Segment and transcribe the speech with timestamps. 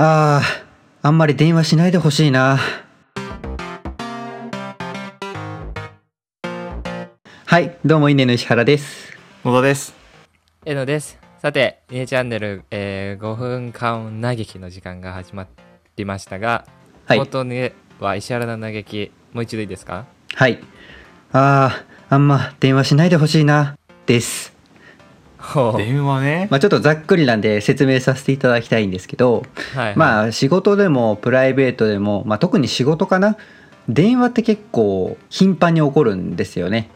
[0.00, 0.64] あー
[1.02, 2.56] あんまり電話しないでほしいな。
[7.46, 9.12] はいどうも稲の石原です。
[9.44, 9.94] 野田です。
[10.64, 11.18] えのです。
[11.42, 15.48] さて、イネチャンネル、えー5分間嘆きの時間が始ま
[15.96, 16.64] りましたが、
[17.06, 17.18] はい。
[17.18, 20.06] 冒頭では石原の嘆き、もう一度いいですか？
[20.34, 20.60] はい。
[21.32, 23.76] あーあんま電話しないでほしいな
[24.06, 24.54] です
[25.76, 26.48] 電話ね。
[26.50, 29.44] まあちょっとざっくりなんで説明させていただきたいんですけど
[29.74, 33.36] はい、まあ仕事でもプライベートでも、まあ、特に仕事かな
[33.88, 36.90] 電話って結構頻繁に起こるんですよね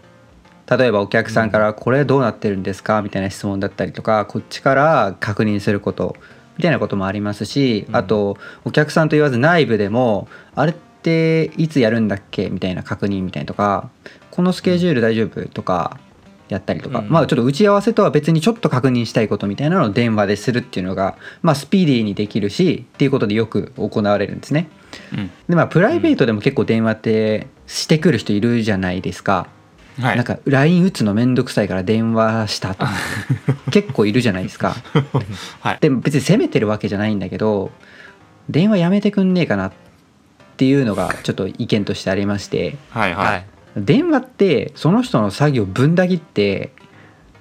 [0.69, 6.17] 例えばお客さんから「これどうなってるんですか?」みたいな質問だったりとかこっちから確認すること
[6.59, 13.89] みたいなこともありますし、うんあとお客さんと言わず内部でも「あれっていつやるんだっけ?」みたいな確認みたいなとか
[14.31, 15.97] 「このスケジュール大丈夫?」とか
[16.53, 24.69] やったりとか、うんまあちょっと打ち合わせとは別にちょっと確認したいことみたいなのを電話でするっていうのが、まあ、スピーディーにできるしっていうことでよく行われるんですね。
[25.13, 25.31] うん。
[25.49, 29.49] でまあプライベートでも結構電話ってしてくる人いるじゃないですか。
[30.01, 30.17] はい。
[30.17, 32.93] なんか LINE 打つのめんどくさいから電話したとか
[33.71, 34.77] 結構いるじゃないですか。
[35.61, 35.79] はい。
[35.81, 37.71] でも別に責めてるわけじゃないんだけど
[38.49, 39.73] 電話やめてくんねえかなっ
[40.57, 43.52] ていうのがちょっと意見としてありましてはいははいい。
[43.77, 46.73] 電話ってその人の作業ぶんだ切って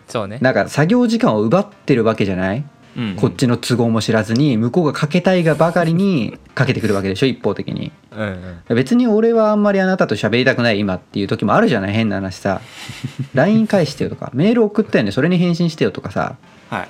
[0.07, 0.39] そうね。
[0.41, 2.63] なんか作業時間を奪ってるわけじゃない？
[2.97, 3.15] うん。
[3.15, 7.91] こっちの都合も知らずに向こうがかけたいがばかりに かけてくるわけでしょ一方的に。
[8.11, 8.75] うんうん。
[8.75, 11.93] 別に俺はあんまりあなたと喋りたくない今っていう時もあるじゃない？
[11.93, 12.59] 変な話さ。
[13.33, 14.31] LINE 返してよとか。
[14.33, 16.35] メール送ったよねそれに返信してよとかさ。
[16.69, 16.87] はい。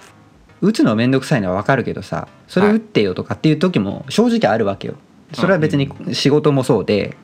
[0.62, 2.28] 打つのめんどくさいのは分かるけどさ。
[2.48, 4.96] それ打ってよとかっていう時も正直あるわけよ。
[5.34, 7.16] それは別に仕事もそうで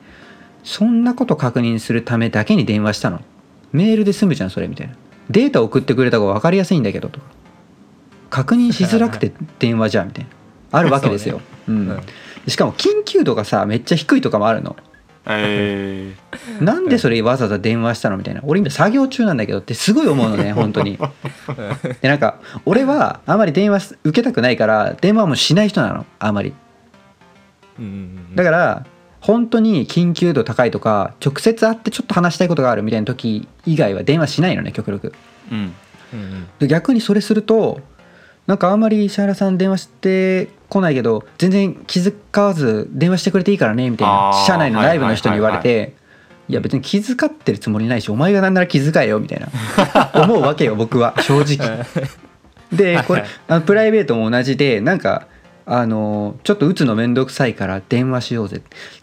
[0.62, 3.20] そんなこと確認するためだけに電話したの？
[3.72, 4.94] メールで済むじゃんそれみたいな。
[5.30, 7.20] データ送ってくれた方が分かりやすいんだけどと。
[7.20, 7.24] か
[8.44, 10.30] 確認しづらくて電話じゃんみたいな。
[10.78, 11.88] あるわけですよ、うん。
[11.88, 12.02] うん。
[12.46, 14.76] しかも緊急度がさめっちゃ低いとかもあるの。
[15.30, 16.14] え
[16.60, 18.40] なんでそれわざわざ電話したのみたいな。
[18.44, 20.98] 俺今作業中なんだけどってすごい思うのね 本当に。
[22.00, 26.06] でなんか俺はあまり電話受けたくないから電話もしない人なの。
[26.18, 26.54] あまり。
[28.34, 28.86] だから
[29.20, 35.52] 本当に緊急度高いとか直接会ってちょっと話したいことがあるみたいな時以外は電話しないのね極力ー。
[35.52, 35.58] うん。
[35.58, 36.48] うんうん。
[36.58, 37.80] で逆にそれすると
[38.46, 42.14] なんかあんまり石原さん電話してこないけど全然気遣
[42.44, 45.94] わず電話してくれていいからねみたいな社内の内部の人に言われはいて
[46.48, 49.48] いや別に気遣ってるつもりないしお前がなんなら気遣えよみたいな
[50.24, 51.84] 思うわけよ僕は正直
[52.72, 55.26] でこれあのプライベートも同じでなんか
[55.66, 58.62] あのちょっと打つの面倒くさいから電話しようぜ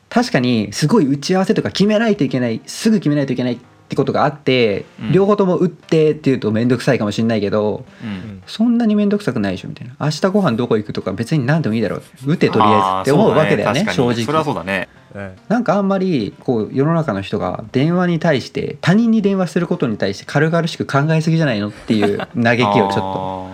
[0.09, 3.57] 確かにすごい打ち合わせとか決めないといけないすぐ決めないといけないっ
[3.87, 8.41] てことがあって、うん両方とも打ってっていうと面倒くさいかもしれないけどうん。
[8.47, 14.89] そんなに面倒くさくないでしょみたいな明日ご飯どこ行くとか別に何でもいいだろう打てとりあえずって思うわけだよねあーそう正確かにそれはそ直うだね。
[15.15, 23.49] うんなんかあんまりこう世の中の人が電話に対して他人に電話することに対して軽々しく考えすぎじゃないのっていう 嘆きをちょっとと。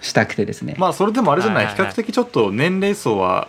[0.00, 1.66] したくてですねまあそれでもあれじゃない。
[1.66, 3.48] 比較的ちょっと年齢層は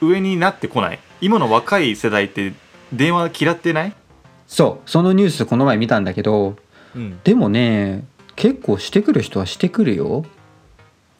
[0.00, 0.98] 上になってこない。
[1.20, 2.52] 今の若い世代って
[2.92, 3.92] 電話嫌ってない？
[4.46, 6.56] そうそのニュースこの前見たんだけど
[6.94, 7.18] うん。
[7.24, 8.04] でもね
[8.36, 10.24] 結構してくる人はしてくるよ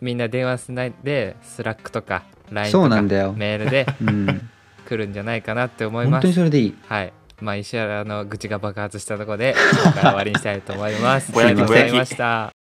[0.00, 3.32] みんな電話しないで Slack とか LINE そうとかなんだよ。
[3.36, 4.50] メールで うん。
[4.88, 6.21] 来るんじゃないかなって思います。
[6.21, 6.74] 本当にそれでいい。
[6.88, 7.12] はい。
[7.40, 9.54] まあ石原の愚痴が爆発したところで
[9.84, 11.32] 今回は終わりにしたいと思います。
[11.38, 12.59] ありがとうございました